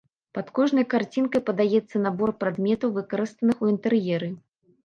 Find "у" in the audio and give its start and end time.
3.67-3.71